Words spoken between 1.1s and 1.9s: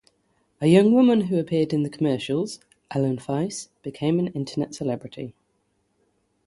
who appeared in the